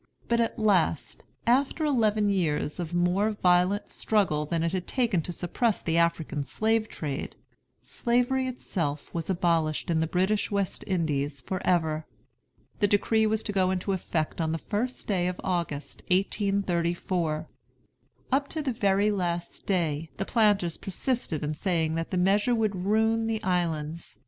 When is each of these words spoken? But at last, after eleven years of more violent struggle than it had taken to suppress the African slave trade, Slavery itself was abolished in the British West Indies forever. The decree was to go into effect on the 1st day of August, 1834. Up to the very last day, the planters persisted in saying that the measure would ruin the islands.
But 0.27 0.39
at 0.41 0.57
last, 0.57 1.21
after 1.45 1.85
eleven 1.85 2.27
years 2.27 2.79
of 2.79 2.91
more 2.91 3.29
violent 3.29 3.91
struggle 3.91 4.47
than 4.47 4.63
it 4.63 4.71
had 4.71 4.87
taken 4.87 5.21
to 5.21 5.31
suppress 5.31 5.83
the 5.83 5.95
African 5.97 6.43
slave 6.43 6.87
trade, 6.87 7.35
Slavery 7.85 8.47
itself 8.47 9.13
was 9.13 9.29
abolished 9.29 9.91
in 9.91 10.01
the 10.01 10.07
British 10.07 10.49
West 10.49 10.83
Indies 10.87 11.39
forever. 11.41 12.07
The 12.79 12.87
decree 12.87 13.27
was 13.27 13.43
to 13.43 13.51
go 13.51 13.69
into 13.69 13.91
effect 13.93 14.41
on 14.41 14.53
the 14.53 14.57
1st 14.57 15.05
day 15.05 15.27
of 15.27 15.39
August, 15.43 16.01
1834. 16.09 17.47
Up 18.31 18.47
to 18.47 18.63
the 18.63 18.73
very 18.73 19.11
last 19.11 19.67
day, 19.67 20.09
the 20.17 20.25
planters 20.25 20.77
persisted 20.77 21.43
in 21.43 21.53
saying 21.53 21.93
that 21.93 22.09
the 22.09 22.17
measure 22.17 22.55
would 22.55 22.85
ruin 22.85 23.27
the 23.27 23.43
islands. 23.43 24.17